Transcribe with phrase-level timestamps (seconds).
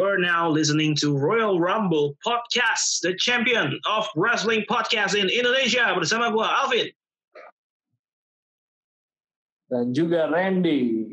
[0.00, 5.92] You are now listening to Royal Rumble Podcast, the champion of wrestling podcast in Indonesia
[5.92, 6.88] bersama gue Alvin.
[9.68, 11.04] Dan juga Randy.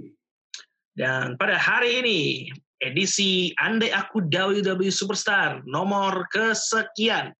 [0.96, 2.48] Dan pada hari ini,
[2.80, 7.36] edisi Andai Aku WWE Superstar nomor kesekian.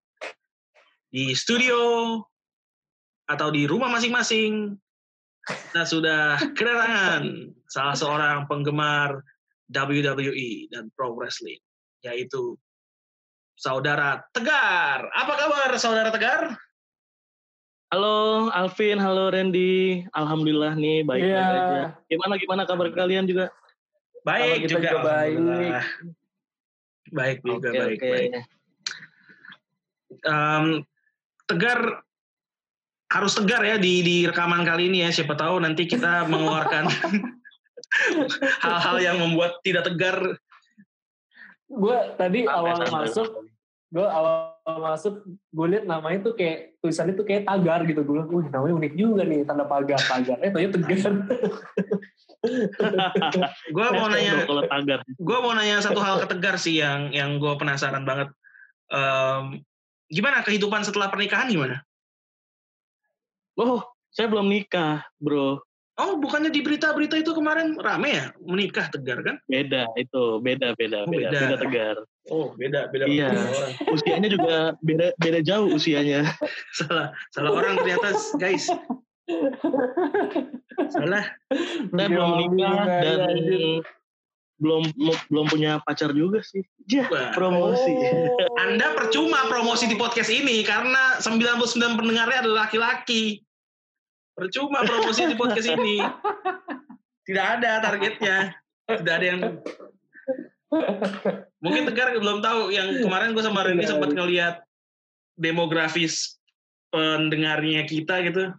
[1.08, 2.20] Di studio
[3.24, 4.76] atau di rumah masing-masing,
[5.48, 9.24] kita sudah kedatangan salah seorang penggemar
[9.68, 11.60] WWE dan Pro Wrestling,
[12.02, 12.56] yaitu
[13.54, 15.10] Saudara Tegar.
[15.12, 16.56] Apa kabar Saudara Tegar?
[17.88, 20.04] Halo Alvin, halo Randy.
[20.12, 21.44] Alhamdulillah nih baik-baik Iya.
[21.48, 21.86] aja.
[22.08, 23.48] Gimana gimana kabar kalian juga?
[24.24, 24.90] Baik kita juga.
[24.92, 25.36] juga baik.
[27.08, 28.10] Baik juga, Oke, baik, oke.
[28.12, 28.32] baik.
[30.28, 30.66] Em,
[31.48, 31.80] tegar
[33.08, 35.10] harus tegar ya di di rekaman kali ini ya.
[35.12, 36.92] Siapa tahu nanti kita mengeluarkan
[38.66, 40.38] hal-hal yang membuat tidak tegar.
[41.68, 43.28] Gue tadi Santai, awal masuk,
[43.92, 48.04] gue awal masuk, gue liat namanya tuh kayak tulisannya tuh kayak tagar gitu.
[48.04, 50.38] Gue bilang, wih namanya unik juga nih tanda pagar tagar.
[50.40, 51.14] Eh tanya tegar.
[53.76, 55.00] Gue mau nanya, kalau tagar.
[55.04, 58.30] gue mau nanya satu hal ke tegar sih yang yang gue penasaran banget.
[58.88, 59.66] Em,
[60.08, 61.84] gimana kehidupan setelah pernikahan gimana?
[63.58, 65.67] Oh, saya belum nikah, bro.
[65.98, 69.42] Oh, bukannya di berita-berita itu kemarin rame ya menikah tegar kan?
[69.50, 71.40] Beda itu, beda, beda, Oh, beda, beda.
[71.42, 71.96] beda tegar.
[72.30, 73.34] Oh, beda, beda Iya.
[73.34, 73.72] orang.
[73.90, 76.30] Usianya juga beda, beda jauh usianya.
[76.78, 78.70] salah salah orang ternyata guys
[80.94, 81.26] salah
[81.90, 83.18] Saya belum nikah dan
[84.58, 84.84] belum
[85.30, 86.62] belum punya pacar juga sih.
[86.90, 87.90] Ya, promosi.
[87.94, 88.58] Oh.
[88.62, 93.47] anda percuma promosi di podcast ini karena 99 pendengarnya adalah laki-laki
[94.38, 95.98] percuma promosi di podcast ini.
[97.26, 98.54] Tidak ada targetnya.
[98.86, 99.42] Tidak ada yang
[101.58, 103.92] mungkin tegar belum tahu yang kemarin gue sama Randy Iya.
[103.98, 104.56] sempat ngeliat
[105.36, 106.38] demografis
[106.94, 108.54] pendengarnya kita gitu.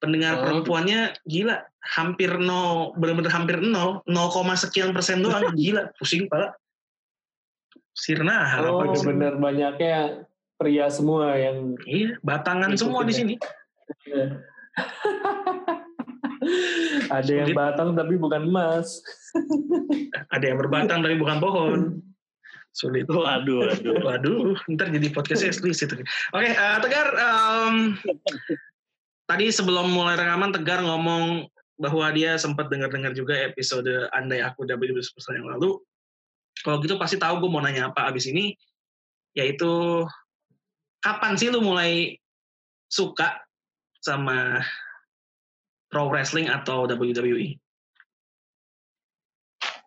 [0.00, 0.42] Pendengar Oh.
[0.48, 1.60] perempuannya gila.
[1.80, 4.00] Hampir nol benar-benar hampir nol.
[4.08, 5.52] 0, sekian persen doang.
[5.52, 6.56] Gila pusing pala.
[7.92, 9.36] Sirna Oh, bener.
[9.36, 10.24] Banyaknya
[10.56, 13.36] pria semua yang iya batangan semua di
[14.08, 14.40] ya.
[17.16, 19.02] ada yang batang tapi bukan emas.
[20.34, 22.02] ada yang berbatang tapi bukan pohon
[22.70, 23.98] sulit Waduh, waduh.
[24.06, 25.90] Waduh, ntar jadi podcast eksplisit.
[25.90, 27.98] Oke, eh, Tegar, em,
[29.26, 35.02] tadi sebelum mulai rekaman Tegar ngomong bahwa dia sempat dengar-dengar juga episode Andai Aku WWE
[35.02, 35.80] Superstar yang lalu.
[36.60, 38.52] Kalau gitu pasti tahu gue mau nanya apa abis ini,
[39.32, 40.04] yaitu
[41.00, 42.20] kapan sih lu mulai
[42.90, 43.40] suka
[44.00, 44.64] sama
[45.92, 46.88] pro wrestling atau?
[46.88, 47.56] WWE?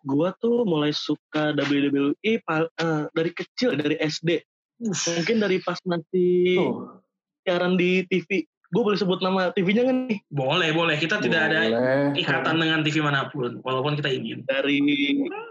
[0.04, 4.36] Gua tuh mulai suka WWE pa- eh, dari kecil, dari SD.
[4.84, 7.00] Mungkin dari pas masih Tuh,
[7.46, 8.44] siaran di TV.
[8.74, 10.18] Gue boleh sebut nama TV-nya kan nih?
[10.34, 10.98] Boleh, boleh.
[10.98, 12.18] Kita tidak ada boleh.
[12.18, 14.42] ikatan dengan TV mana pun, walaupun kita ingin.
[14.50, 14.82] Dari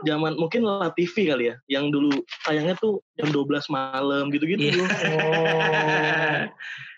[0.04, 2.12] zaman mungkin La TV kali ya, yang dulu
[2.44, 4.76] tayangnya tuh jam 12 malam gitu-gitu.
[4.76, 4.84] Bro.
[4.84, 4.92] Oh.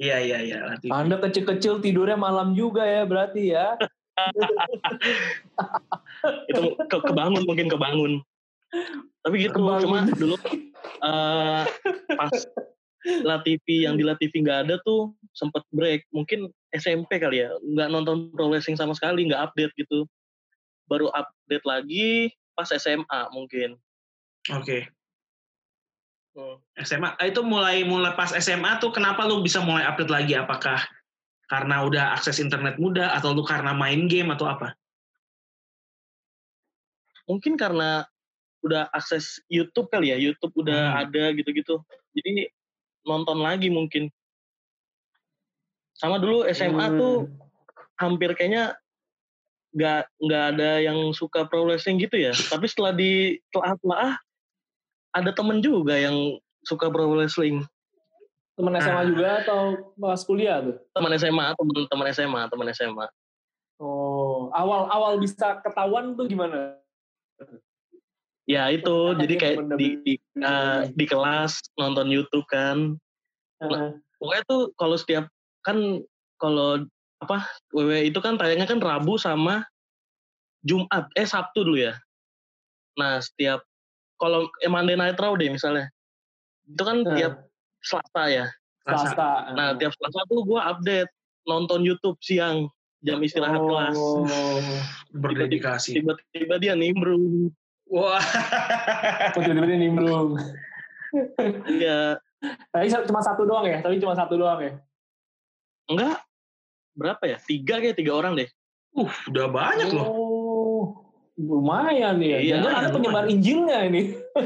[0.00, 0.58] Iya, iya, iya.
[0.88, 3.76] Anda kecil-kecil tidurnya malam juga ya berarti ya.
[6.50, 8.12] itu ke kebangun mungkin kebangun.
[9.20, 9.84] Tapi gitu, Kebangun.
[9.84, 10.36] cuma dulu
[11.04, 11.62] eh,
[12.16, 12.32] pas
[13.24, 16.08] La TV yang di La TV nggak ada tuh sempet break.
[16.16, 20.08] Mungkin SMP kali ya, nggak nonton pro wrestling sama sekali, nggak update gitu.
[20.88, 23.76] Baru update lagi pas SMA mungkin.
[24.48, 24.88] Oke.
[24.88, 24.99] Hmm.
[26.78, 30.78] SMA Ah, itu mulai mulai pas SMA tuh kenapa lu bisa mulai update lagi apakah
[31.50, 34.74] karena udah akses internet mudah atau lu karena main game atau apa?
[37.30, 38.02] mungkin karena
[38.66, 41.00] udah akses YouTube kali ya, YouTube udah Hmm.
[41.06, 41.78] ada gitu-gitu.
[42.10, 42.50] Jadi
[43.06, 44.10] nonton lagi mungkin.
[45.94, 46.98] Sama dulu SMA Hmm.
[46.98, 47.16] tuh
[48.02, 48.74] hampir kayaknya
[49.70, 52.34] nggak nggak ada yang suka pro wrestling gitu ya.
[52.34, 54.18] Tapi setelah di telah
[55.10, 57.64] ada temen juga yang suka pro wrestling.
[58.58, 59.06] Teman SMA Ah.
[59.08, 59.60] juga atau
[59.96, 60.76] pas kuliah tuh?
[60.92, 63.06] Teman SMA, teman teman SMA, teman SMA.
[63.80, 66.76] Oh, awal-awal bisa ketahuan tuh gimana?
[68.44, 72.98] Ya itu, jadi kayak temen di di, eh, di kelas nonton YouTube kan.
[73.64, 75.24] Ah, pokoknya tuh kalau setiap
[75.64, 76.04] kan
[76.36, 76.84] kalau
[77.20, 77.44] apa
[77.76, 79.64] WWE itu kan tayangnya kan Rabu sama
[80.64, 81.96] Jumat eh Sabtu dulu ya
[82.96, 83.60] nah setiap
[84.20, 85.88] kalau eh, Monday Night Raw deh misalnya
[86.64, 87.16] itu kan Ah.
[87.16, 87.34] tiap
[87.80, 88.46] Selasa ya.
[88.84, 89.56] Selasa.
[89.56, 91.10] nah tiap Selasa tuh gue update
[91.42, 92.68] nonton YouTube siang
[93.00, 94.22] jam istirahat kelas Oh.
[95.16, 95.96] berdedikasi.
[95.96, 97.48] tiba-tiba dia nimbrung
[97.86, 98.22] Wah.
[99.34, 100.38] Tiba-tiba dia nimbrung.
[101.66, 102.22] Iya,
[102.70, 103.82] Tapi cuma satu doang ya?
[103.82, 104.78] Tapi cuma satu doang ya?
[105.84, 106.22] enggak
[106.94, 107.36] berapa ya?
[107.42, 108.46] Tiga kayak tiga orang deh.
[108.90, 110.06] Uh, udah banyak loh.
[111.40, 112.36] Lumayan ya.
[112.36, 112.92] Iya, Jangan ada lumayan.
[113.00, 114.02] penyebar Injilnya ini.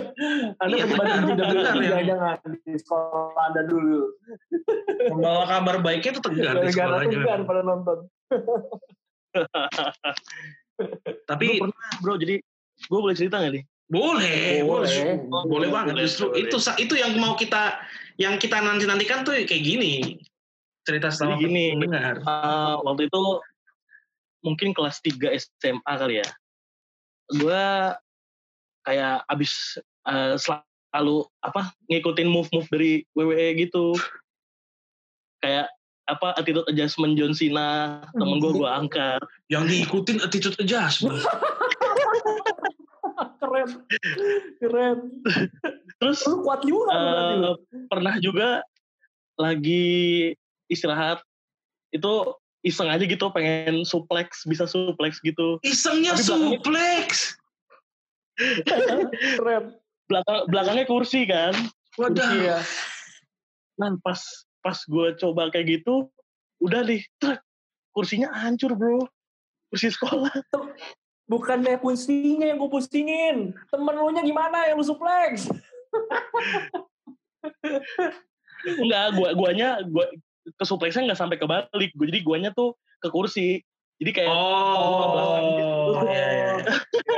[0.63, 4.01] ada Iya, penyebar Injil dari jangan di sekolah ada dulu.
[5.11, 7.11] Membawa kabar baiknya itu tegar di sekolahnya.
[7.19, 7.99] tegar pada nonton.
[11.31, 12.37] Tapi Lu pernah bro, jadi
[12.85, 13.65] gue boleh cerita nggak nih?
[13.85, 15.45] boleh, boleh, Boleh.
[15.47, 15.95] boleh banget.
[16.09, 17.79] Justru itu itu yang mau kita
[18.17, 20.19] yang kita nanti nantikan tuh kayak gini.
[20.89, 21.65] Cerita selama Jadi gini.
[22.25, 23.23] Uh, waktu itu
[24.43, 26.29] mungkin kelas 3 SMA kali ya.
[27.33, 27.65] Gue
[28.85, 33.97] kayak abis uh, selalu apa ngikutin move-move dari WWE gitu.
[35.41, 35.73] Kayak
[36.05, 41.25] apa attitude adjustment John Cena temen gue gue angkat Yang diikutin attitude adjustment.
[43.41, 43.69] Keren.
[44.59, 44.99] Keren.
[46.03, 47.55] terus Lu kuat juga uh,
[47.89, 48.61] pernah juga
[49.39, 50.35] lagi
[50.67, 51.23] istirahat
[51.95, 52.13] itu
[52.65, 57.37] iseng aja gitu pengen suplex bisa suplex gitu Isengnya Tapi suplex.
[59.39, 59.79] Keren.
[60.11, 61.55] belakang belakangnya kursi kan
[61.95, 62.31] Wadah.
[62.35, 62.59] Iya.
[63.79, 64.19] Nah pas
[64.59, 66.11] pas gue coba kayak gitu,
[66.59, 67.39] udah deh, trek,
[67.95, 69.07] kursinya hancur bro,
[69.71, 70.33] kursi sekolah.
[71.31, 73.57] Bukannya kuncinya yang gue pusingin.
[73.73, 75.49] Temen lu nya gimana yang lu suplex?
[78.65, 80.05] Enggak, gua guanya gua
[80.45, 83.65] ke supleksnya nggak sampai kebalik, gua jadi guanya tuh ke kursi.
[83.97, 86.11] Jadi kayak Oh, gitu.
[86.11, 86.49] iya, iya.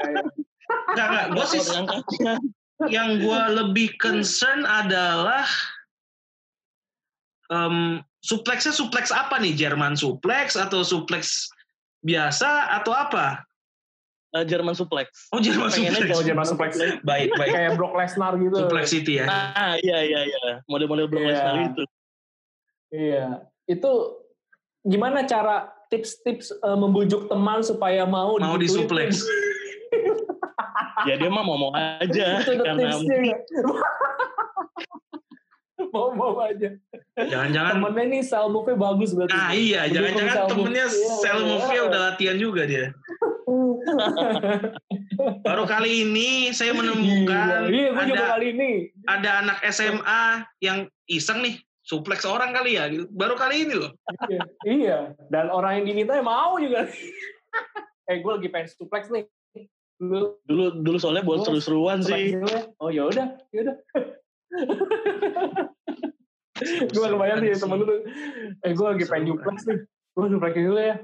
[0.92, 1.26] Enggak, enggak.
[1.32, 1.60] Gue sih
[2.94, 5.48] yang gue lebih concern adalah
[7.48, 9.54] em supleksnya suplex apa nih?
[9.54, 11.46] Jerman suplex atau suplex
[12.02, 13.46] biasa atau apa?
[14.34, 15.30] Eh, German suplex.
[15.32, 16.16] Oh Jerman Pengennya suplex.
[16.18, 16.70] Oh, Jerman suplex.
[17.06, 17.52] Baik baik.
[17.54, 18.56] Kayak Brock Lesnar gitu.
[18.66, 19.26] Complexity ya.
[19.30, 21.30] Nah, iya iya iya, model-model Brock Iya.
[21.32, 21.82] Lesnar itu.
[22.90, 23.46] Iya.
[23.66, 24.22] Itu
[24.86, 29.22] gimana cara tips-tips eh, membujuk teman supaya mau Mau disuplex.
[31.06, 33.38] Ya dia mah mau-mau aja Itu karena tipsnya ya.
[35.94, 36.70] mau-mau aja.
[37.16, 37.72] Jangan-jangan.
[37.78, 39.36] Temennya nih sell move-nya bagus berarti.
[39.36, 40.96] Ah iya, jangan-jangan temennya move.
[40.96, 41.46] Iya, sell iya.
[41.46, 42.86] move-nya udah latihan juga dia.
[45.46, 48.70] Baru kali ini saya menemukan Iya, juga ada kali ini.
[49.06, 50.22] ada anak SMA
[50.60, 52.90] yang iseng nih suplex orang kali ya.
[52.90, 53.06] gitu.
[53.14, 53.94] Baru kali ini loh.
[54.26, 54.98] Iya, iya.
[55.30, 56.90] Dan orang yang diminta mau juga.
[58.10, 59.24] eh, gue lagi pengen suplex nih.
[60.02, 62.36] Lu dulu dulu soalnya buat seru-seruan sih.
[62.36, 62.62] dulu ya.
[62.82, 63.76] Oh ya udah, ya udah.
[66.90, 67.96] gue gak kebayang sih temen lu.
[68.66, 69.78] Eh, gue lagi pengen suplex nih.
[70.18, 70.96] Gue suplex dulu ya.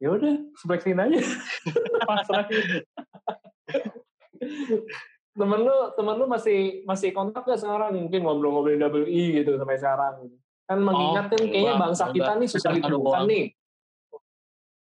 [0.00, 1.20] Ya udah, suplexin aja.
[2.08, 2.88] Pasrahin.
[5.40, 7.96] Temen lu, temen lu masih masih kontak gak sekarang?
[7.96, 10.28] Mungkin ngobrol-ngobrolin WI gitu sampai sekarang.
[10.68, 12.16] Kan mengingatkan Oh, kayaknya enggak, bangsa enggak.
[12.16, 13.44] kita nih susah ditemukan nih.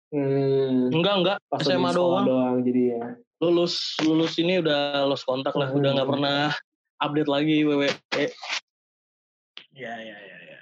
[0.10, 2.24] Hmm, Enggak enggak, pas SMA doang.
[2.24, 3.06] doang jadi ya.
[3.38, 6.16] Lulus lulus ini udah lost kontak lah, udah nggak Hmm.
[6.16, 6.40] pernah
[6.98, 7.56] update lagi.
[7.62, 7.90] WWE.
[9.76, 10.38] Ya ya ya.
[10.42, 10.60] ya.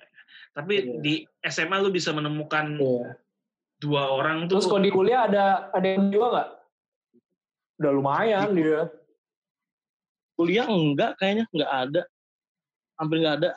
[0.51, 0.93] Tapi Iya.
[0.99, 3.21] di SMA lu bisa menemukan Iya.
[3.77, 4.57] dua orang tuh.
[4.57, 6.49] Terus kalau di kuliah ada ada yang juga nggak?
[7.77, 8.81] Udah lumayan dia.
[10.43, 12.01] Kuliah enggak kayaknya enggak ada.
[12.99, 13.51] Hampir enggak ada.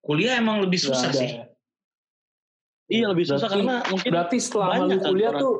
[0.00, 1.26] kuliah emang lebih susah sih.
[1.34, 1.50] ya.
[2.86, 5.42] Iya lebih susah Berarti- karena mungkin Berarti selama lu banyak kan kuliah orang.
[5.42, 5.56] tuh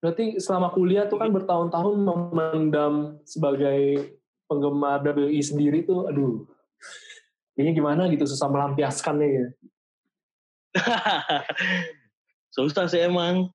[0.00, 2.94] Berarti selama kuliah tuh kan bertahun-tahun memendam
[3.28, 4.16] sebagai
[4.48, 6.48] penggemar WI sendiri tuh, aduh,
[7.52, 9.46] kayaknya gimana gitu susah melampiaskannya ya.
[12.56, 13.52] susah sih emang.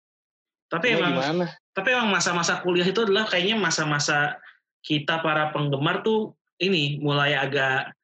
[0.65, 1.45] Tapi Cuma emang gimana?
[1.71, 4.35] Tapi emang masa-masa kuliah itu adalah kayaknya masa-masa
[4.83, 7.95] kita para penggemar tuh ini mulai agak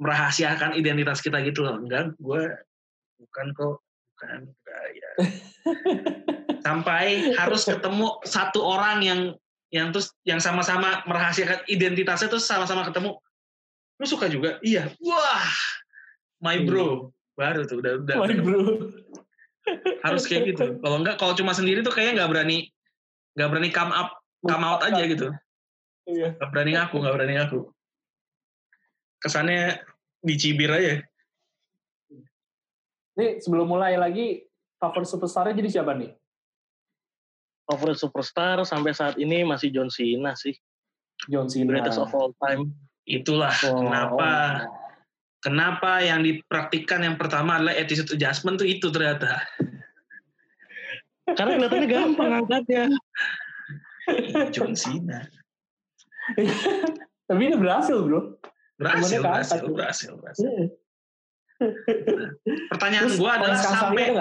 [0.00, 1.76] merahasiakan identitas kita gitu loh.
[1.76, 2.42] Enggak, gue
[3.20, 3.76] bukan kok,
[4.16, 4.38] bukan.
[4.48, 5.10] enggak, ya.
[6.66, 9.20] Sampai harus ketemu satu orang yang
[9.70, 13.16] yang terus yang sama-sama merahasiakan identitasnya terus sama-sama ketemu.
[14.00, 14.56] Lu suka juga?
[14.64, 14.92] Iya.
[15.04, 15.50] Wah,
[16.40, 17.12] my bro.
[17.36, 18.62] Baru tuh udah udah Wah, bro.
[20.04, 20.80] harus kayak gitu.
[20.80, 22.72] Kalau enggak, kalau cuma sendiri tuh kayaknya nggak berani
[23.34, 25.28] nggak berani come up come out aja gitu.
[26.08, 26.34] Iya.
[26.36, 27.60] Nggak berani ngaku, nggak berani ngaku.
[29.20, 29.84] Kesannya
[30.24, 31.04] dicibir aja.
[33.20, 34.48] Nih sebelum mulai lagi,
[34.80, 36.10] favorit superstarnya jadi siapa nih?
[37.68, 40.56] Favorit superstar sampai saat ini masih John Cena sih.
[41.28, 41.76] John Cena.
[41.76, 42.72] Greatest of all time.
[43.04, 44.72] Itulah Oh, kenapa oh.
[45.42, 49.44] kenapa yang dipraktikkan yang pertama adalah attitude adjustment tuh itu ternyata.
[51.36, 52.82] Karena kelihatannya gampang angkatnya.
[54.54, 55.26] John Cena.
[57.30, 58.34] Tapi ini berhasil bro.
[58.80, 60.48] Berhasil, berhasil, berhasil, berhasil.
[60.50, 60.66] Iya.
[62.72, 64.16] Pertanyaan gua adalah sampai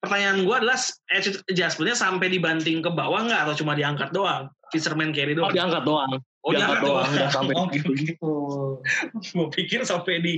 [0.00, 0.78] pertanyaan gua adalah
[1.12, 4.48] attitude adjustment-nya sampai dibanting ke bawah nggak atau cuma diangkat doang?
[4.72, 5.52] Fisherman carry Oh, doang.
[5.52, 6.12] diangkat doang.
[6.40, 8.08] Oh, diangkat doang, nggak sampai Oke, oke.
[8.24, 8.80] Oh.
[9.36, 10.34] Gua pikir sampai di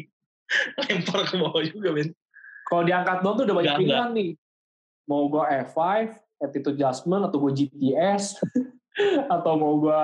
[0.90, 2.10] lempar ke bawah juga, Ben.
[2.66, 4.30] Kalau diangkat doang tuh udah banyak pilihan nih.
[5.10, 5.78] Mau gue F5,
[6.42, 8.38] attitude adjustment, atau gue GPS,
[9.34, 10.02] atau mau gue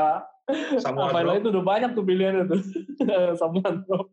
[0.85, 2.61] Samoa apa itu udah banyak tuh pilihannya tuh.
[3.41, 4.09] Samoa drop.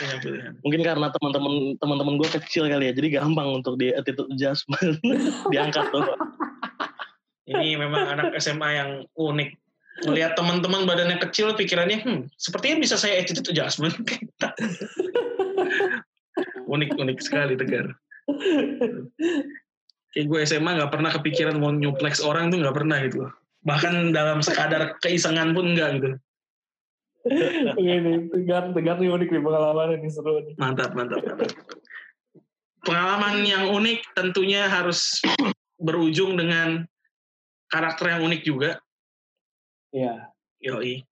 [0.00, 0.52] Banyak pilihan.
[0.64, 5.00] Mungkin karena teman-teman teman-teman gue kecil kali ya, jadi gampang untuk di attitude adjustment
[5.52, 6.04] diangkat tuh.
[7.50, 9.50] Ini memang anak SMA yang unik.
[10.00, 13.92] Melihat teman-teman badannya kecil, pikirannya, hmm, sepertinya bisa saya attitude adjustment.
[16.64, 17.92] Unik-unik sekali, Tegar.
[20.10, 23.30] Kayak gue SMA nggak pernah kepikiran mau nyuplex orang tuh nggak pernah gitu.
[23.62, 26.10] Bahkan dalam sekadar keisengan pun enggak gitu.
[27.76, 30.56] Ini tegar, tegar nih unik nih pengalaman ini seru nih.
[30.56, 31.52] Mantap, mantap, mantap.
[32.80, 35.20] Pengalaman yang unik tentunya harus
[35.76, 36.88] berujung dengan
[37.68, 38.80] karakter yang unik juga.
[39.92, 40.32] Iya.
[40.64, 41.04] Yoi.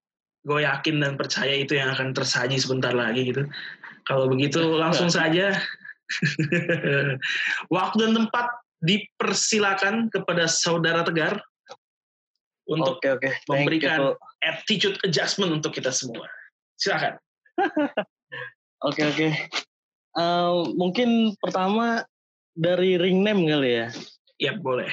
[0.48, 3.44] Gue yakin dan percaya itu yang akan tersaji sebentar lagi gitu.
[4.08, 5.52] Kalau begitu langsung saja.
[7.74, 8.46] Waktu dan tempat
[8.80, 11.42] dipersilakan kepada saudara Tegar
[12.68, 13.30] untuk Oke oke.
[13.32, 14.08] Thank you, memberikan Ko.
[14.44, 16.28] attitude adjustment untuk kita semua.
[16.76, 17.16] Silakan.
[18.86, 19.28] Oke oke.
[20.14, 22.06] Eh, mungkin pertama
[22.54, 23.86] dari ring name kali ya.
[24.38, 24.86] Ya boleh.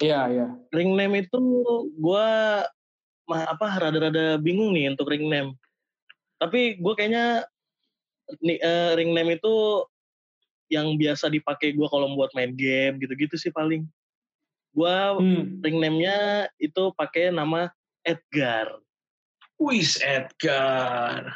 [0.00, 0.46] Iya, iya.
[0.72, 1.40] Ring name itu
[2.00, 2.28] gue
[3.28, 5.52] apa rada-rada bingung nih untuk ring name.
[6.40, 7.44] Tapi gue kayaknya
[8.40, 9.84] nih, eh, ring name itu
[10.66, 13.86] yang biasa dipakai gue kalau buat main game gitu-gitu sih paling.
[14.70, 15.56] Gue Hmm.
[15.60, 16.16] ring name-nya
[16.56, 17.70] itu pakai nama
[18.02, 18.76] Edgar.
[19.56, 21.32] Wis Edgar.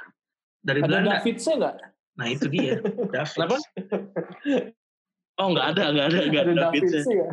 [0.61, 1.11] Dari Ada Belanda.
[1.17, 1.75] Davidsnya nggak?
[2.21, 2.75] Nah itu dia.
[3.15, 3.33] David.
[3.33, 3.57] Kenapa?
[5.41, 7.01] Oh nggak ada nggak ada nggak Ada ada Davidsnya.
[7.01, 7.27] Davidsnya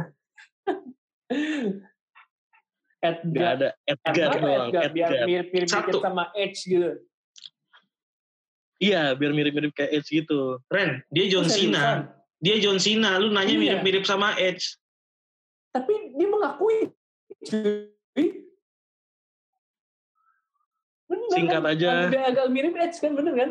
[2.97, 3.51] Edgar.
[3.53, 4.67] ada Edgar Kenapa doang.
[4.69, 4.89] Edgar?
[4.89, 5.27] Biar Edgar.
[5.27, 6.89] mirip-mirip dikit sama Edge gitu.
[8.77, 10.61] Iya biar mirip-mirip kayak Edge gitu.
[10.69, 12.13] Ren, dia John Oh, Cena.
[12.37, 13.17] Dia John Cena.
[13.17, 13.81] Lu nanya Iya.
[13.81, 14.77] mirip-mirip sama Edge.
[15.73, 16.93] Tapi dia mengakui.
[21.07, 21.71] Bener Singkat kan?
[21.73, 21.89] aja.
[22.05, 23.49] Agak, agak mirip Edge kan, bener kan?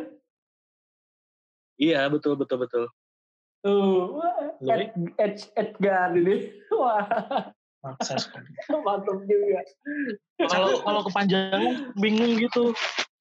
[1.76, 2.85] Iya betul betul betul.
[3.61, 4.23] Tuh?
[4.62, 6.49] Ed, Edge, Edgar ini.
[6.73, 7.04] Wah,
[7.85, 8.49] Maksa sekali.
[8.87, 9.61] mantap juga.
[10.49, 12.73] Kalau kalau kepanjangan bingung gitu.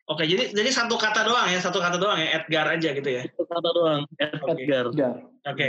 [0.05, 3.25] Oke, jadi jadi satu kata doang ya, satu kata doang ya, Edgar aja gitu ya.
[3.25, 4.01] Itu kata doang.
[4.21, 4.53] Edgar.
[4.93, 5.15] Edgar.
[5.49, 5.67] Oke.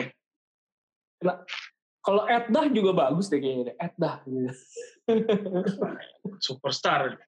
[2.07, 3.73] Kalau Eddah juga bagus deh kayaknya.
[3.73, 3.77] deh.
[3.83, 4.15] Eddah.
[4.23, 4.53] Gitu.
[6.47, 7.19] Superstar.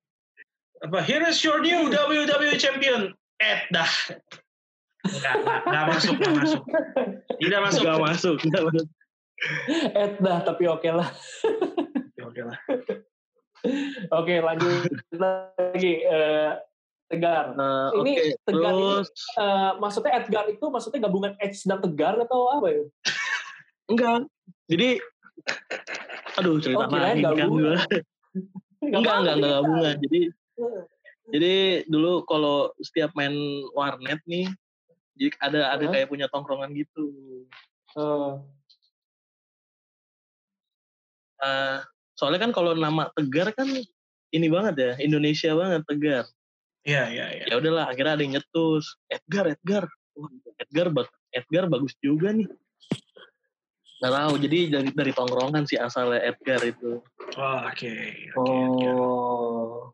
[0.84, 1.02] Apa?
[1.02, 3.10] Here is your new WWE champion,
[3.42, 3.90] Eddah.
[5.02, 6.62] Enggak, enggak, enggak masuk, enggak masuk.
[7.40, 7.82] Tidak masuk.
[7.82, 8.36] Gak masuk.
[8.44, 8.86] Nggak masuk.
[9.96, 11.08] Eddah, tapi oke lah.
[12.22, 12.58] Oke, Oke lah.
[14.14, 14.86] Oke, lanjut
[15.18, 15.92] lagi.
[16.06, 16.52] Eh,
[17.08, 17.56] Tegar.
[17.56, 18.30] Nah, Ini Oke.
[18.44, 19.08] Tegar ini, Terus
[19.40, 22.84] Eh, maksudnya Edgar itu maksudnya gabungan Edge dan Tegar atau apa ya?
[23.88, 24.28] enggak.
[24.68, 24.88] Jadi
[26.36, 27.74] aduh cerita Oh, lagi kan gue.
[28.94, 29.96] Enggak, enggak, enggak gabungan.
[30.04, 30.20] Jadi
[31.28, 31.54] jadi
[31.88, 33.34] dulu kalau setiap main
[33.72, 34.46] warnet nih
[35.18, 35.92] jadi ada ada Hah?
[35.96, 37.08] kayak punya tongkrongan gitu.
[37.96, 38.32] Eh,
[41.38, 41.78] Eh,
[42.18, 43.70] soalnya kan kalau nama Tegar kan
[44.34, 46.24] ini banget ya, Indonesia banget Tegar.
[46.88, 47.44] Iya, iya, iya.
[47.52, 48.96] Ya udahlah, akhirnya ada yang nyetus.
[49.12, 49.84] Edgar, Edgar.
[50.16, 50.88] Wah, Edgar,
[51.28, 52.48] Edgar bagus juga nih.
[53.98, 57.04] Nggak tahu, jadi dari dari tongkrongan sih asalnya Edgar itu.
[57.36, 57.94] Oh, oke.
[58.40, 58.86] Oke, oke.
[58.88, 59.92] oh,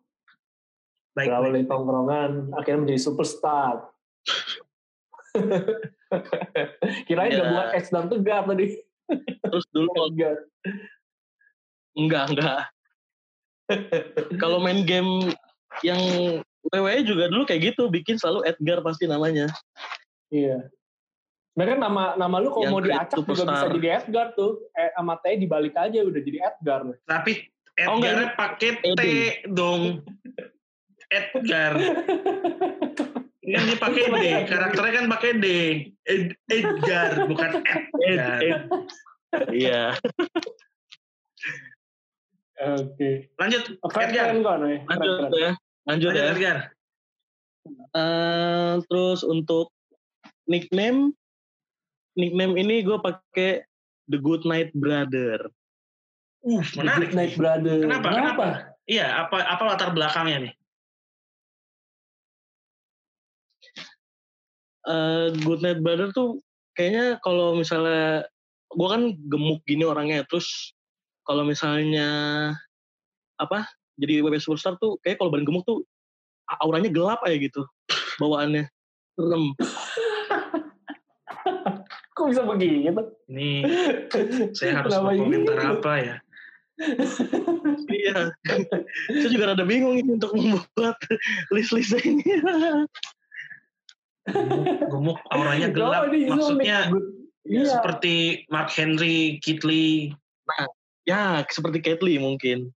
[1.14, 3.74] Baik, berawal dari tongkrongan, akhirnya menjadi superstar.
[7.06, 7.38] Kirain Ya.
[7.42, 8.66] gabungan Edge dan Tegar tadi.
[9.42, 10.36] Terus dulu kalau- Edgar.
[11.94, 12.60] enggak, enggak.
[14.36, 15.32] Kalau main game
[15.82, 15.98] yang
[16.64, 19.52] WWE juga dulu kayak gitu, bikin selalu Edgar pasti namanya.
[20.32, 20.68] Iya.
[21.52, 24.52] Sebenarnya kan nama nama lu kalau Yang mau diacak juga bisa jadi Edgar tuh.
[24.74, 26.80] Eh, sama T dibalik aja udah jadi Edgar.
[27.04, 27.32] Tapi
[27.74, 29.14] Oh, enggak, Edgar pakai T Edi.
[29.50, 29.82] dong.
[31.10, 31.72] Edgar.
[33.44, 35.46] Kan dia pakai D, karakternya kan pakai D.
[36.06, 38.38] Ed- Edgar, bukan Ed, Edgar.
[38.40, 38.60] Ed.
[39.50, 39.82] Iya.
[42.78, 43.10] Oke.
[43.34, 44.26] Lanjut, Edgar.
[44.86, 45.30] Lanjut keren.
[45.34, 45.50] ya.
[45.84, 46.32] Lanjut ya.
[46.32, 46.58] Edgar.
[47.94, 49.72] Eh, terus untuk
[50.48, 51.12] nickname,
[52.16, 53.64] nickname ini gue pakai
[54.08, 55.48] The Good Night Brother.
[56.44, 57.08] Uh, menarik.
[57.08, 57.78] Good Night Brother.
[57.88, 58.08] Kenapa?
[58.12, 58.46] Kenapa?
[58.84, 60.54] Iya, apa apa latar belakangnya nih?
[64.84, 66.44] Uh, Good Night Brother tuh
[66.76, 68.28] kayaknya kalau misalnya
[68.68, 70.76] gue kan gemuk gini orangnya terus
[71.24, 72.10] kalau misalnya
[73.40, 73.64] apa
[74.00, 75.82] jadi WB Superstar tuh kayak kalau badan gemuk tuh
[76.60, 77.62] auranya gelap aja gitu
[78.20, 78.68] bawaannya
[79.14, 79.44] serem
[82.14, 82.94] Kok bisa begitu?
[83.26, 83.66] Ini
[84.54, 85.72] saya harus berkomentar gitu?
[85.82, 86.16] apa ya?
[87.90, 88.34] iya
[89.14, 90.98] saya juga rada bingung ini untuk membuat
[91.54, 92.22] list-list ini
[94.90, 96.06] Gemuk, auranya gelap.
[96.06, 96.98] Oh, ini Maksudnya ya,
[97.44, 97.76] Iya.
[97.76, 100.16] seperti Mark Henry, Kit Lee.
[101.04, 102.72] ya seperti Katli mungkin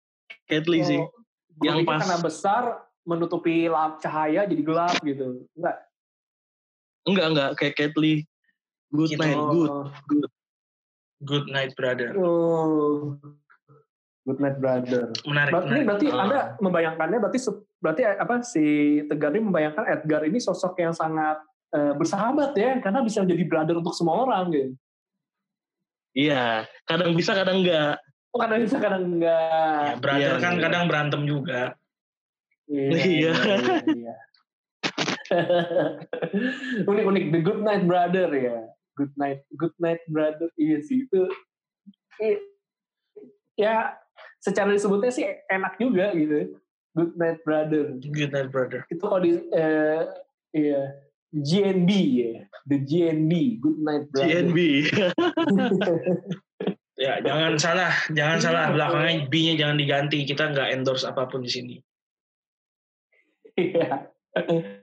[0.83, 1.13] Sih Oh,
[1.61, 2.63] Yang kulitnya pas- karena besar
[3.03, 5.43] menutupi lap cahaya jadi gelap gitu.
[5.55, 5.77] Enggak.
[7.03, 8.15] enggak enggak kayak Katli
[8.89, 9.21] good Gitu.
[9.21, 9.73] night good
[11.19, 12.15] Good Night Brother.
[12.15, 13.19] Oh.
[14.23, 15.09] Good night brother.
[15.25, 15.87] Menarik, Berarti, menarik.
[15.89, 16.21] berarti Ah.
[16.21, 17.39] Anda membayangkannya berarti
[17.81, 18.65] berarti apa si
[19.03, 23.77] Tegar ini membayangkan Edgar ini sosok yang sangat eh, bersahabat ya karena bisa menjadi brother
[23.77, 24.73] untuk semua orang gitu.
[26.13, 27.97] iya kadang bisa kadang enggak
[28.29, 29.83] Oh, kadang bisa kadang enggak.
[29.83, 30.63] Ya, brother Iya, kan iya.
[30.63, 31.61] kadang berantem juga.
[32.69, 33.33] Iya.
[33.99, 34.15] iya.
[36.85, 38.69] unik unik the good night brother ya.
[38.95, 41.21] Good night good night brother iya sih itu
[42.19, 42.43] i-
[43.55, 43.95] ya
[44.39, 46.57] secara disebutnya sih enak juga gitu.
[46.93, 47.95] Good night brother.
[47.95, 48.83] Good Night Brother.
[48.91, 50.03] Itu kalau di eh,
[50.51, 50.99] iya
[51.31, 52.33] GNB ya.
[52.67, 53.33] The GNB
[53.63, 54.27] Good night brother.
[54.27, 54.59] GNB
[56.99, 58.65] Ya, jangan salah, jangan salah.
[58.75, 60.27] Belakangnya B-nya jangan diganti.
[60.27, 61.77] Kita nggak endorse apa pun di sini.
[63.55, 64.11] Iya.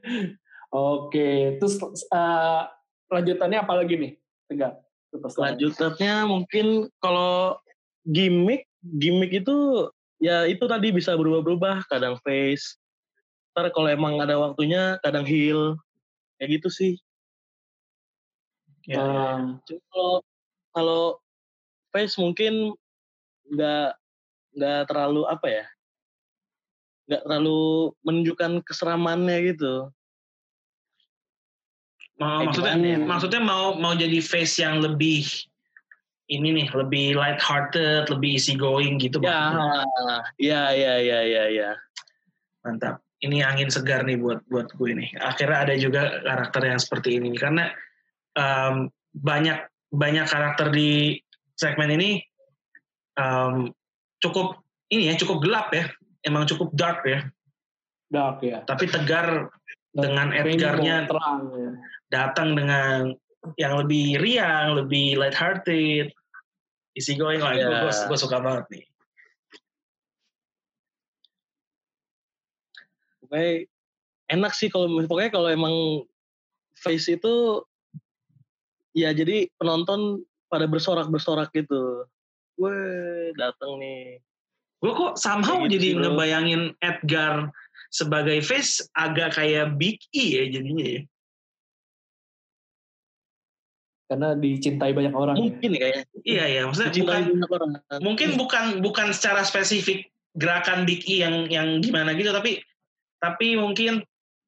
[0.71, 1.75] Oke, terus
[2.07, 2.61] eh,
[3.11, 4.11] lanjutannya apa lagi nih?
[5.11, 5.55] Superstar.
[5.55, 7.59] Lanjutannya mungkin kalau
[8.07, 9.87] gimmick, gimmick itu
[10.23, 12.79] ya itu tadi bisa berubah-berubah, kadang face.
[13.55, 15.75] Ntar kalau emang ada waktunya, kadang heel.
[16.39, 16.93] Kayak gitu sih.
[18.87, 19.03] Ya,
[19.67, 20.15] Cuma kalau
[20.75, 21.03] kalau
[21.95, 22.75] face mungkin
[23.47, 23.95] nggak
[24.59, 25.65] nggak terlalu apa ya,
[27.07, 29.87] nggak terlalu menunjukkan keseramannya gitu.
[32.19, 32.99] Mau, maksudnya, ya?
[32.99, 35.23] maksudnya mau mau jadi face yang lebih
[36.31, 39.21] ini nih, lebih light hearted, lebih easy going gitu.
[39.21, 39.53] Ya,
[40.41, 41.69] ya, ya, ya, ya, ya.
[42.65, 42.99] Mantap.
[43.21, 45.09] Ini angin segar nih buat buat gue nih.
[45.21, 47.71] Akhirnya ada juga karakter yang seperti ini karena
[48.35, 51.21] em, banyak banyak karakter di
[51.55, 52.23] segmen ini
[53.19, 53.71] em,
[54.19, 54.59] cukup
[54.91, 55.89] ini ya cukup gelap ya.
[56.25, 57.25] Emang cukup dark ya.
[58.09, 58.61] dark ya.
[58.65, 59.49] Tapi tegar
[59.95, 61.71] dengan Ini Edgarnya terang ya.
[62.11, 63.13] datang dengan
[63.55, 66.09] yang lebih riang, lebih light hearted,
[66.97, 67.53] easy going lah.
[67.53, 67.85] Ya.
[67.85, 68.85] Gue, gue suka banget nih.
[73.25, 73.51] Pokoknya
[74.33, 75.75] enak sih kalau pokoknya kalau emang
[76.77, 77.61] face itu
[78.93, 82.05] ya jadi penonton pada bersorak-bersorak gitu.
[82.55, 84.23] Weh, datang nih.
[84.79, 86.01] Gue kok somehow gitu jadi bro.
[86.13, 87.49] ngebayangin Edgar
[87.89, 91.01] sebagai face agak kayak Big E ya jadinya ya.
[94.05, 95.35] Karena dicintai banyak orang.
[95.35, 95.41] ya.
[95.41, 96.03] Mungkin nih kayaknya.
[96.21, 97.69] Iya ya, maksudnya Dicintai bukan banyak orang.
[98.05, 102.61] mungkin bukan bukan secara spesifik gerakan Big E yang yang gimana gitu, tapi
[103.17, 104.05] tapi mungkin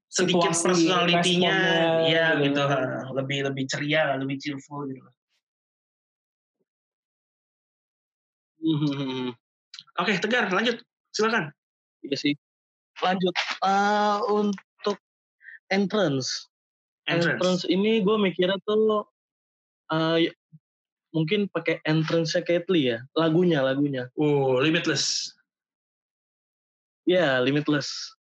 [0.08, 1.56] sedikit personalitinya
[2.08, 2.54] ya gitu.
[2.54, 2.64] gitu,
[3.18, 5.10] lebih lebih ceria, lebih cheerful gitu.
[8.68, 9.32] Hmm,
[10.04, 10.84] Oke, Tegar, lanjut.
[11.16, 11.56] Silakan.
[12.04, 12.34] Iya sih.
[13.00, 13.32] Lanjut
[13.64, 15.00] Eh, untuk
[15.72, 16.52] entrance.
[17.08, 17.32] Entrance.
[17.40, 19.08] Entrance ini gue mikirnya tuh
[19.96, 20.36] eh,
[21.16, 24.12] mungkin pakai entrance-nya Kately ya, lagunya lagunya.
[24.20, 25.32] Oh, Limitless.
[27.08, 28.18] Ya, Limitless.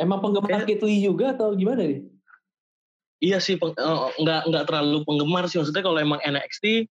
[0.00, 2.02] Emang penggemar Kit Lee juga atau gimana nih?
[3.22, 5.62] Iya sih, peng, eh, nggak nggak terlalu penggemar sih.
[5.62, 6.90] Maksudnya kalau emang NXT,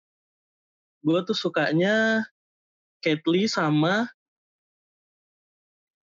[1.01, 2.21] gue tuh sukanya
[2.99, 4.07] Kately sama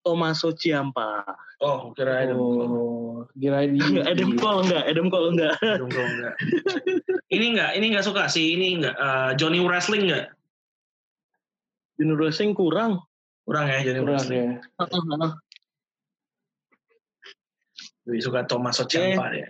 [0.02, 1.22] Tommaso Ciampa.
[1.62, 2.66] Oh, kira Adam Cole.
[2.74, 5.54] Oh, kirain Enggak, Adam Cole enggak, Adam Cole enggak.
[5.78, 6.34] Adam Cole enggak.
[7.34, 8.58] ini enggak, ini enggak suka sih.
[8.58, 8.96] Ini enggak.
[8.98, 10.34] Eh, Johnny Wrestling enggak?
[12.02, 12.98] Junior Wrestling kurang.
[13.46, 14.46] Kurang ya Johnny Kurang Wrestling.
[14.58, 15.28] ya.
[18.10, 19.46] Lebih suka Tommaso Ciampa ya.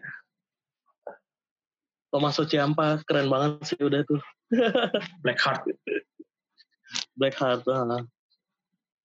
[2.13, 4.21] Tommaso Ciampa keren banget sih udah tuh.
[5.25, 5.65] Blackheart.
[7.17, 7.67] Blackheart.
[7.69, 8.05] ah.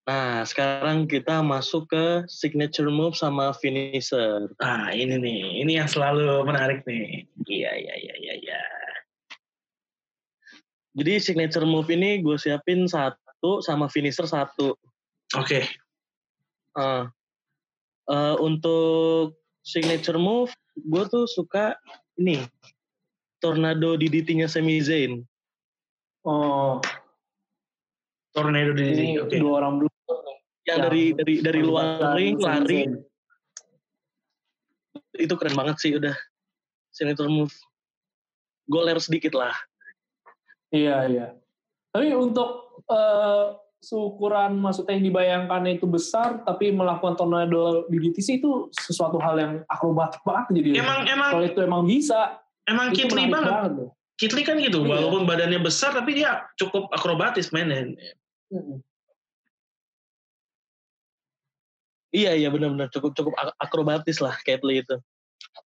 [0.08, 4.48] Nah, sekarang kita masuk ke signature move sama finisher.
[4.64, 5.68] Ah, ini nih.
[5.68, 7.28] Ini yang selalu menarik nih.
[7.44, 8.62] Iya, iya, iya, iya, iya.
[10.96, 14.80] Jadi signature move ini gue siapin satu sama finisher satu.
[15.36, 15.68] Oke.
[16.72, 17.12] Uh,
[18.08, 19.36] uh, untuk
[19.68, 21.76] signature move, gue tuh suka
[22.16, 22.48] ini
[23.44, 25.22] tornado DDT-nya Sami Zayn.
[26.24, 26.80] Oh,
[28.38, 29.42] Tornado di ini Oke.
[29.42, 29.92] dua orang belum.
[30.70, 32.86] Yang dari dari dari luar ring lari
[35.18, 36.14] itu keren banget sih udah
[36.94, 37.50] signature move.
[38.70, 39.56] Goler sedikit lah.
[40.70, 41.28] Iya, iya.
[41.90, 43.46] Tapi untuk eh,
[43.80, 49.54] seukuran maksudnya yang dibayangkan itu besar, tapi melakukan tornado DDT sih itu sesuatu hal yang
[49.72, 50.70] akrobatik banget jadi.
[50.84, 53.50] Emang emang Kalau itu emang bisa, emang Kitli banget.
[53.50, 53.74] banget.
[54.18, 54.90] Kitli kan gitu, Iya.
[54.98, 57.94] walaupun badannya besar tapi dia cukup akrobatis mainnya.
[58.54, 58.80] Mm-mm.
[62.16, 64.96] Iya iya benar-benar cukup cukup ak- akrobatis lah Katley itu.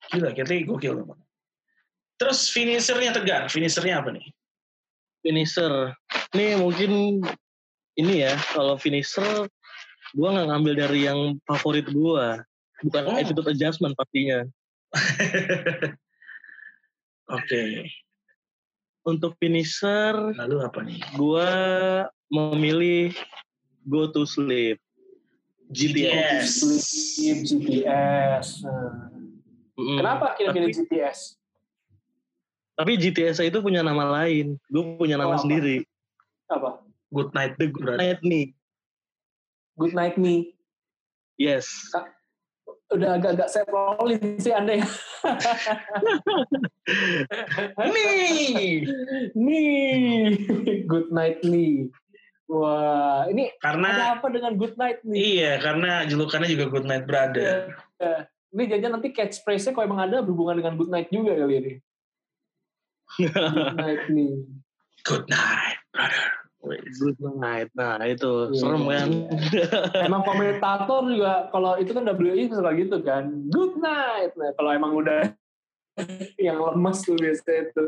[0.10, 1.06] Gila, Kitli gokil.
[1.06, 1.28] banget.
[2.18, 4.26] Terus finishernya tegar, finishernya apa nih?
[5.22, 5.94] Finisher.
[6.34, 7.22] Nih mungkin
[7.94, 9.46] ini ya kalau finisher
[10.18, 12.42] gua nggak ngambil dari yang favorit gua.
[12.82, 13.14] Bukan Oh.
[13.22, 14.42] attitude adjustment pastinya.
[17.32, 17.88] Oke,
[19.02, 21.02] Untuk finisher lalu apa nih?
[21.18, 21.50] gua
[22.30, 23.10] memilih
[23.86, 24.78] go to sleep.
[25.72, 26.68] GTS.
[27.18, 28.62] Sleep GTS.
[29.74, 29.98] Mm.
[29.98, 31.20] Kenapa kira-kira Tapi- GTS?
[32.72, 34.58] Tapi GTS itu punya nama lain.
[34.68, 35.44] Gue punya nama Oh, apa?
[35.44, 35.86] sendiri.
[36.48, 36.82] Apa?
[37.10, 37.98] Good night, The Good.
[38.00, 38.46] Night nih.
[39.78, 40.56] Good night me.
[41.36, 41.70] Yes.
[42.92, 44.88] Udah agak-agak saya rolling sih Anda ya.
[47.88, 48.84] Nih,
[49.32, 50.36] Nih,
[50.84, 51.88] good night nih.
[52.52, 55.40] Wah, ini karena ada apa dengan good night nih?
[55.40, 57.72] iya, karena julukannya juga Good Night Brother.
[57.96, 61.74] Ya, Ini jajan nanti catchphrase-nya kalau emang ada berhubungan dengan good night juga kali ini.
[63.32, 64.36] Good night nih.
[65.08, 66.41] Good night, brother.
[66.62, 67.74] Good Night.
[67.74, 69.10] Nah itu Iya, serem iya, kan.
[70.08, 73.24] Emang komentator juga kalau itu kan WWE suka gitu kan.
[73.50, 74.32] Good night.
[74.38, 75.34] Nah, kalau emang udah
[76.46, 77.86] yang lemes tuh biasanya itu.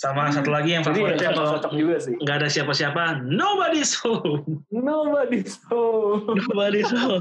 [0.00, 2.16] Sama satu lagi yang Jadi ya favoritnya kalau cocok juga sih.
[2.16, 4.64] nggak ada siapa-siapa, nobody's home.
[4.72, 6.32] Nobody's home.
[6.48, 7.20] Nobody saw.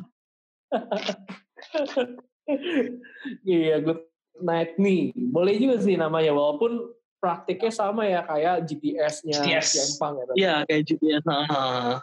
[3.43, 4.01] Iya, good
[4.39, 5.11] night nih.
[5.15, 9.67] Boleh juga sih namanya, walaupun praktiknya sama ya kayak GTS-nya GTS.
[9.69, 10.25] CM Punk ya.
[10.33, 11.23] Iya kayak GPS.
[11.29, 12.01] Ah.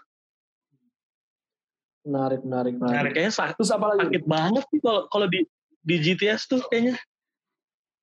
[2.06, 3.12] Menarik, menarik, Nah, menarik.
[3.12, 4.00] Kayaknya sakit, Terus apa lagi?
[4.06, 5.40] sakit banget sih kalau kalau di
[5.82, 6.96] di GTS tuh kayaknya.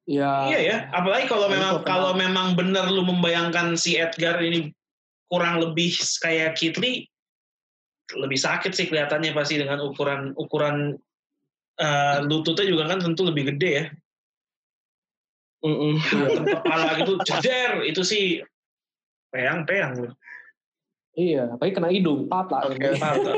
[0.06, 4.69] Ya, Iya ya, apalagi kalau memang kalau memang benar lu membayangkan si Edgar ini
[5.25, 5.89] kurang lebih
[6.21, 7.10] kayak Kitli,
[8.13, 10.93] lebih sakit sih kelihatannya pasti dengan ukuran ukuran
[11.82, 13.86] eh, lututnya juga kan tentu lebih gede ya.
[15.63, 15.94] Mm-mm.
[16.04, 18.26] Hantam kepala gitu, jeder, itu sih
[19.32, 20.10] peang-peang lu.
[21.15, 22.68] Iya, apalagi kena hidung, patah.
[22.68, 23.00] Oke.
[23.00, 23.36] Patah.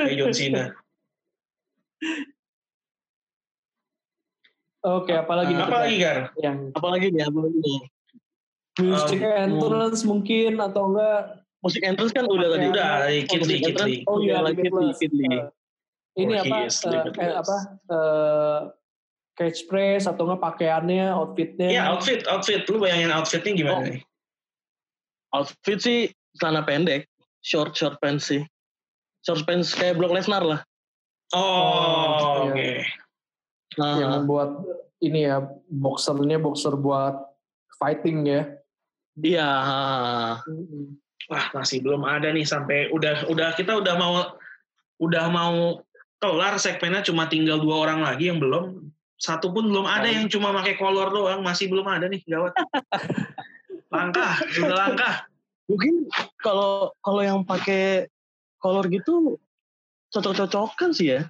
[0.00, 0.64] Kayak John Cena.
[4.78, 5.64] Oke, apalagi nih?
[5.66, 6.18] Apa lagi Gar?
[6.40, 7.78] Yang Apalagi nih, apalagi nih.
[8.78, 11.42] music Um, entrance mungkin atau enggak?
[11.60, 12.66] Musik entrance kan udah tadi.
[12.70, 12.90] Udah,
[13.26, 13.94] Kitli, musik Kitli.
[14.06, 14.38] Oh iya.
[14.54, 14.88] Kitli.
[15.34, 16.46] Eh, ini Oh, apa?
[16.46, 17.52] eh, limitless.
[17.90, 18.60] eh,
[19.38, 21.68] catchphrase atau enggak pakaiannya, outfitnya?
[21.70, 22.66] Ya outfit, outfit.
[22.66, 23.82] Lu bayangin outfitnya gimana Oh.
[23.86, 24.02] nih?
[25.30, 26.00] Outfit sih
[26.36, 27.06] celana pendek,
[27.40, 28.42] short short pants sih.
[29.22, 30.60] Short pants kayak Brock Lesnar lah.
[31.30, 32.56] Oh, Oh, oke.
[32.58, 32.82] iya.
[33.78, 34.58] Nah, yang membuat
[34.98, 35.38] ini ya
[35.70, 37.14] boxernya boxer buat
[37.78, 38.42] fighting ya.
[39.14, 39.50] Iya.
[41.28, 44.34] Wah, masih belum ada nih sampai udah udah kita udah mau
[44.98, 45.84] udah mau
[46.18, 50.54] kelar segmennya cuma tinggal dua orang lagi yang belum satu pun belum ada yang cuma
[50.54, 51.42] pakai kolor doang.
[51.42, 52.54] Masih belum ada nih gawat.
[53.94, 55.14] Langkah sudah langkah.
[55.68, 56.06] Mungkin
[56.40, 58.06] kalau kalau yang pakai
[58.62, 59.36] color gitu
[60.14, 61.26] cocok-cocokan sih ya.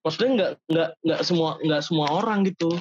[0.00, 2.80] Maksudnya nggak nggak nggak semua nggak semua orang gitu.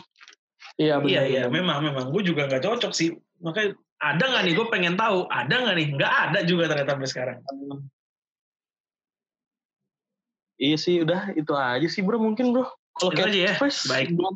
[0.80, 1.12] Iya benar.
[1.12, 2.08] iya iya memang memang.
[2.16, 3.12] Gue juga nggak cocok sih.
[3.44, 4.54] Makanya ada nggak nih?
[4.56, 5.88] Gue pengen tahu ada nggak nih?
[6.00, 7.38] Nggak ada juga ternyata sampai sekarang.
[10.60, 12.16] Iya sih udah itu aja sih bro.
[12.16, 12.79] Mungkin bro.
[12.98, 13.54] Kalau aja ya?
[13.54, 14.08] catchphrase Baik.
[14.18, 14.34] belum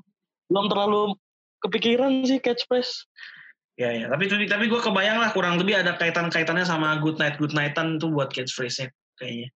[0.51, 1.01] belum terlalu
[1.63, 3.07] kepikiran sih catchphrase.
[3.73, 7.17] ya ya tapi tapi, tapi gue kebayang lah kurang lebih ada kaitan kaitannya sama good
[7.17, 8.87] night good nightan tuh buat catchphrase nya
[9.17, 9.49] kayaknya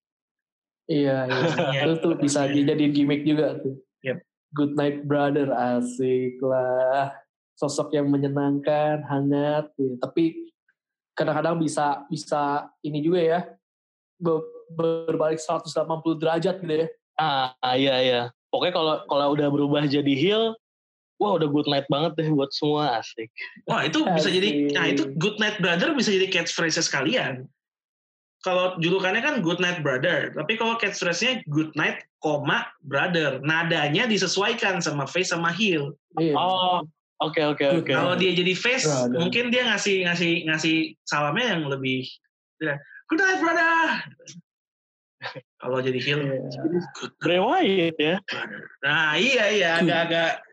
[0.86, 1.26] Iya,
[1.74, 1.82] iya.
[1.82, 3.74] itu tuh bisa jadi gimmick juga tuh.
[4.06, 4.22] Yep.
[4.54, 7.10] Good night brother, asik lah.
[7.58, 9.66] Sosok yang menyenangkan, hangat.
[9.74, 9.98] gitu.
[9.98, 10.46] Tapi
[11.18, 13.40] kadang-kadang bisa bisa ini juga ya
[14.22, 14.46] be-
[14.78, 16.88] berbalik 180 derajat gitu ya.
[17.18, 18.22] Ah iya iya.
[18.50, 20.56] Pokoknya kalau kalau udah berubah jadi heel
[21.16, 23.32] wah udah good night banget deh buat semua asik.
[23.68, 24.74] Wah itu bisa jadi, Asik.
[24.76, 27.48] nah itu Good Night Brother bisa jadi catchphrase sekalian.
[28.44, 33.42] Kalau julukannya kan Good Night Brother, tapi kalau catchphrase-nya Good Night, koma Brother.
[33.42, 35.98] Nadanya disesuaikan sama face sama heel.
[36.14, 36.36] Iya.
[36.38, 36.86] Oh,
[37.26, 37.90] oke oke oke.
[37.90, 39.18] Kalau dia jadi face, Brother.
[39.18, 42.06] mungkin dia ngasih ngasih ngasih salamnya yang lebih
[42.62, 42.78] ya,
[43.10, 43.74] Good Night Brother.
[45.66, 46.62] Kalau jadi heel, Iya.
[47.18, 48.16] Bray Wyatt ya.
[48.86, 50.46] Nah iya iya agak-agak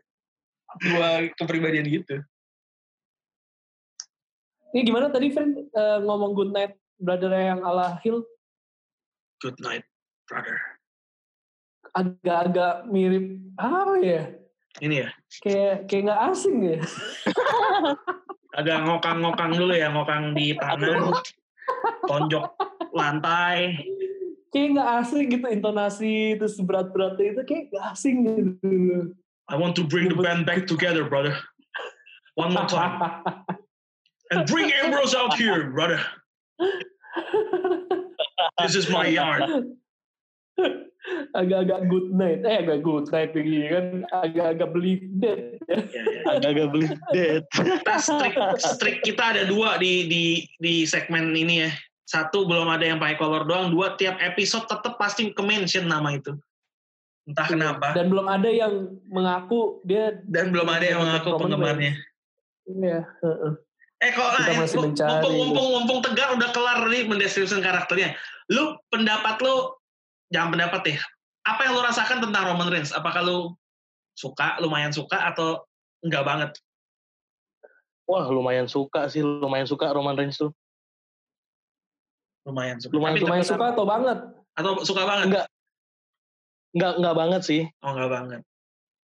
[0.82, 2.18] dua kepribadian gitu.
[4.74, 8.26] Ini gimana tadi, friend, eh, ngomong good night brother yang ala Hill?
[9.38, 9.86] Good Night
[10.26, 10.58] Brother.
[11.94, 14.34] Agak-agak mirip, apa ya?
[14.82, 15.10] Ini ya,
[15.46, 16.78] Kayak kayak nggak asing ya.
[18.58, 21.14] agak ngokang-ngokang dulu ya, ngokang di tangan,
[22.10, 22.50] tonjok
[22.90, 23.78] lantai.
[24.54, 28.74] Kayak nggak asing gitu intonasi terus berat-beratnya itu kayak nggak asing gitu.
[29.50, 31.34] I want to bring the band back together, brother.
[32.38, 33.02] One more time.
[34.30, 36.00] And bring Ambrose out here, brother.
[38.62, 39.74] This is my yard.
[41.34, 42.40] agak-agak good night.
[42.46, 43.86] Eh agak good night begini kan
[44.24, 45.58] agak-agak believe dead.
[46.24, 47.42] Agak-agak beli dead.
[47.52, 50.24] Kita strik, strik kita ada dua di di
[50.62, 51.70] di segmen ini ya.
[52.04, 53.72] Satu belum ada yang pakai color doang.
[53.72, 56.36] Dua tiap episode tetap pasti ke mention nama itu.
[57.24, 57.96] Entah kenapa.
[57.96, 61.96] Dan belum ada yang mengaku dia Dan belum ada yang mengaku penggemarnya.
[62.68, 63.00] Iya.
[63.24, 63.52] heeh.
[64.04, 65.12] Eh kok Kita masih lu- mencari.
[65.16, 68.12] mumpung, mumpung, mumpung tegar udah kelar nih mendeskripsikan karakternya.
[68.52, 69.72] Lu pendapat lu
[70.28, 70.98] jangan pendapat deh.
[71.48, 72.92] Apa yang lu rasakan tentang Roman Reigns?
[72.92, 73.56] Apakah lu
[74.12, 75.64] suka, lumayan suka atau
[76.04, 76.50] enggak banget?
[78.04, 80.52] Wah lumayan suka sih, lumayan suka Roman Reigns tuh.
[82.44, 82.92] Lumayan suka.
[82.92, 84.18] Lumayan- Tapi Lumayan suka atau banget?
[84.54, 85.24] atau suka banget?
[85.32, 85.46] Enggak.
[86.74, 87.62] Enggak enggak banget sih.
[87.80, 88.40] Oh enggak banget.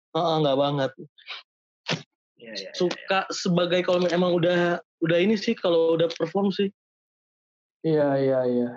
[0.10, 0.92] Heeh, enggak banget.
[2.39, 2.72] Iya, iya, iya.
[2.74, 6.72] Suka sebagai kalau emang udah udah ini sih kalau udah perform sih.
[7.86, 8.70] Iya, iya, iya.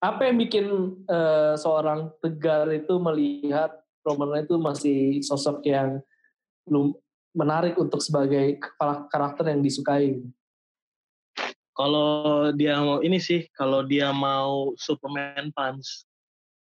[0.00, 0.66] Apa yang bikin
[1.08, 3.72] eh, seorang tegar itu melihat
[4.06, 5.98] Roman itu masih sosok yang
[6.68, 6.94] belum
[7.34, 10.22] menarik untuk sebagai kepala karakter yang disukai?
[11.76, 16.08] Kalau dia mau ini sih, kalau dia mau Superman punch.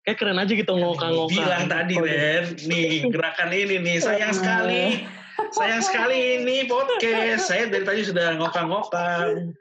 [0.03, 1.31] Kayak keren aja gitu ngokang-ngokang.
[1.31, 2.43] Bilang tadi, Ben.
[2.67, 3.97] Nih, gerakan ini nih.
[4.03, 5.07] Sayang sekali.
[5.55, 7.47] Sayang sekali ini podcast.
[7.47, 9.55] Saya dari tadi sudah ngokang-ngokang.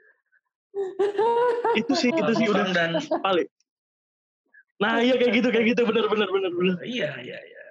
[1.79, 3.47] Itu sih, itu sih udah dan paling.
[4.77, 5.81] Nah iya kayak gitu, kayak gitu.
[5.87, 6.51] Bener, bener, bener.
[6.53, 6.75] bener.
[6.83, 7.63] Iya, iya, iya.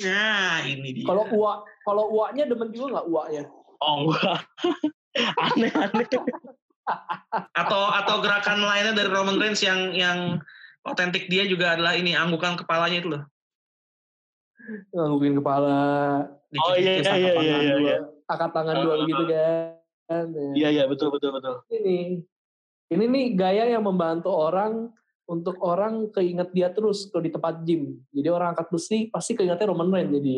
[0.00, 1.06] Nah, ini dia.
[1.06, 3.44] Kalau uak, kalau uaknya demen juga nggak uaknya?
[3.84, 4.40] Oh enggak.
[5.16, 6.06] aneh, aneh.
[7.54, 10.42] atau atau gerakan lainnya dari Roman Reigns yang yang
[10.82, 13.22] otentik dia juga adalah ini anggukan kepalanya itu loh.
[14.90, 15.78] Nganggukin kepala,
[16.50, 17.98] Oh iya, iya, iya, iya, dua, iya.
[18.26, 20.26] angkat tangan dua Uh, gitu kan.
[20.58, 21.62] Iya, iya, betul, betul, betul.
[21.70, 22.26] Ini,
[22.90, 24.90] ini nih gaya yang membantu orang
[25.30, 28.02] untuk orang keinget dia terus kalau di tempat gym.
[28.10, 30.34] Jadi orang angkat besi pasti keingetnya Roman Reigns jadi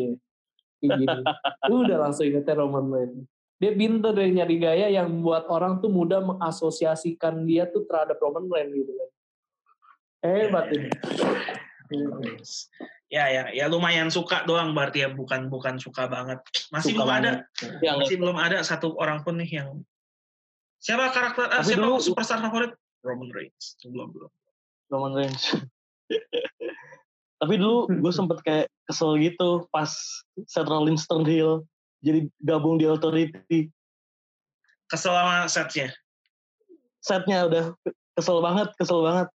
[0.85, 1.17] kayak gini.
[1.81, 3.25] Udah langsung ingetnya Roman Reigns.
[3.57, 8.49] Dia pinter dari nyari gaya yang membuat orang tuh mudah mengasosiasikan dia tuh terhadap Roman
[8.49, 9.09] Reigns gitu kan.
[10.23, 10.89] Hebat ini.
[13.07, 16.41] Ya ya ya lumayan suka doang berarti ya bukan bukan suka banget.
[16.73, 17.39] Masih Suka belum ada banget.
[17.79, 17.95] Ya, enggak.
[18.01, 19.69] masih belum ada satu orang pun nih yang
[20.81, 22.73] siapa karakter ah, Tapi siapa dulu- superstar favorit
[23.05, 24.31] Roman Reigns belum belum.
[24.89, 25.43] Roman Reigns.
[27.37, 29.91] Tapi dulu gue sempet kayak kesel gitu pas
[30.47, 31.67] Seth Rollins turn heel.
[32.03, 33.71] Jadi gabung di Authority.
[34.91, 35.89] Kesel sama setnya.
[36.99, 37.65] Setnya udah
[38.13, 39.27] kesel banget, kesel banget.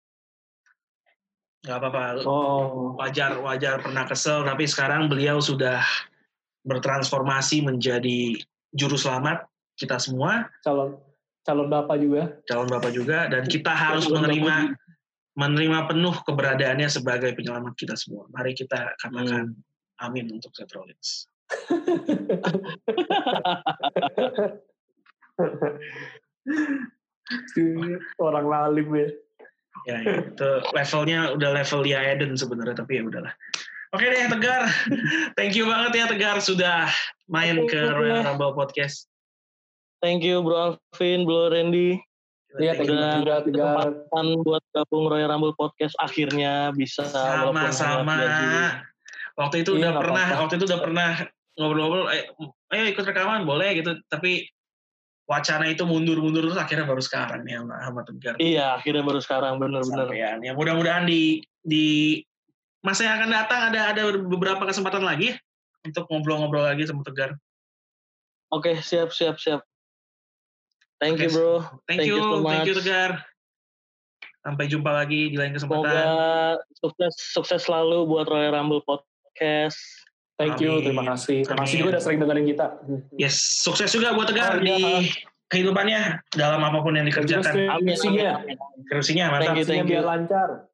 [1.65, 2.21] Gak apa-apa.
[2.27, 5.81] Oh, Wajar wajar pernah kesel tapi sekarang beliau sudah
[6.67, 8.35] bertransformasi menjadi
[8.75, 9.47] juru selamat
[9.79, 10.99] kita semua calon
[11.47, 12.21] calon bapak juga.
[12.43, 14.55] calon bapak juga dan kita harus Calon menerima
[15.37, 18.25] menerima penuh keberadaannya sebagai penyelamat kita semua.
[18.33, 19.53] Mari kita katakan
[20.01, 21.29] amin untuk Seth Rollins.
[28.17, 29.07] Orang lalim ya.
[29.87, 33.31] Ya, ya, itu levelnya udah level Lia Eden sebenarnya tapi ya udahlah.
[33.95, 34.67] Oke deh Tegar,
[35.39, 36.91] thank you banget ya Tegar sudah
[37.31, 39.07] main ke Royal Rumble Podcast.
[40.03, 41.95] Thank you Bro Alvin, Bro Randy.
[42.57, 43.23] Iya, Tegar.
[43.47, 48.17] kesempatan buat gabung Royal Rumble Podcast akhirnya bisa Sama-sama.
[48.19, 48.65] Zoom.
[49.37, 50.41] Waktu itu Iya, udah pernah, apa-apa.
[50.43, 51.11] waktu itu udah pernah
[51.57, 52.29] ngobrol-ngobrol, eh,
[52.73, 54.45] ayo ikut rekaman boleh gitu, tapi
[55.27, 58.35] wacana itu mundur-mundur terus akhirnya baru sekarang nih sama, sama Tegar.
[58.39, 59.59] Iya, akhirnya baru sekarang.
[59.59, 60.39] Sampean.
[60.39, 62.21] Ya mudah-mudahan di di
[62.79, 65.35] masa yang akan datang ada ada beberapa kesempatan lagi ya
[65.83, 67.35] untuk ngobrol-ngobrol lagi sama Tegar.
[68.47, 69.59] Oke, siap, siap, siap.
[71.03, 71.53] Thank Oke, you, bro.
[71.85, 72.75] Thank, Thank you, you so thank you.
[72.79, 73.11] Tegar.
[74.47, 75.83] Sampai jumpa lagi di lain kesempatan.
[75.83, 76.07] Semoga
[76.79, 80.06] sukses sukses selalu buat Royal Rumble Podcast.
[80.37, 80.85] Thank you, Amin.
[80.85, 81.41] terima kasih.
[81.41, 82.65] Terima kasih juga udah sering dengerin kita.
[83.17, 85.09] Yes, sukses juga buat Tegar di
[85.49, 87.73] kehidupannya dalam apa pun yang dikerjakan.
[87.73, 88.53] Amin, amin.
[88.85, 89.57] Skripsinya mantap.
[89.57, 90.05] Thank you, thank biar you.
[90.05, 90.69] lancar.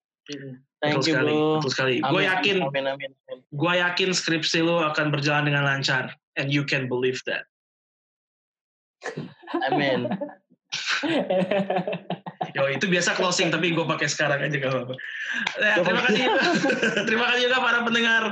[0.84, 1.63] Thank betul you, sekali, bro.
[1.63, 1.95] betul sekali.
[2.04, 2.56] Gue yakin,
[3.56, 6.12] gue yakin skripsi lu akan berjalan dengan lancar.
[6.36, 7.47] And you can believe that.
[9.71, 10.12] Amin.
[12.54, 14.94] Yo, itu biasa closing, tapi gue pakai sekarang aja gak apa-apa.
[15.58, 16.26] Nah, terima kasih,
[17.10, 18.24] terima kasih juga para pendengar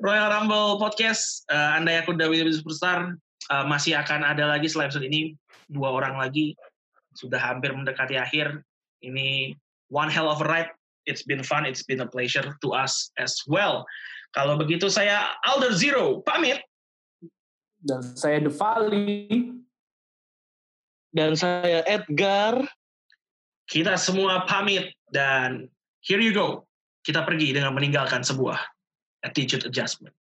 [0.00, 1.44] Royal Rumble Podcast.
[1.52, 3.12] Eh, Andai aku WWE Superstar
[3.52, 5.36] eh, masih akan ada lagi setelah episode ini
[5.68, 6.56] dua orang lagi
[7.12, 8.64] sudah hampir mendekati akhir.
[9.04, 9.52] Ini
[9.92, 10.72] one hell of a ride.
[11.04, 13.84] It's been fun, it's been a pleasure to us as well.
[14.32, 16.64] Kalau begitu saya Alder Zero pamit.
[17.82, 19.28] Dan saya The Valley.
[21.12, 22.64] Dan saya Edgar.
[23.72, 25.64] Kita semua pamit dan
[26.04, 26.68] here you go.
[27.00, 28.60] Kita pergi dengan meninggalkan sebuah
[29.24, 30.12] attitude adjustment.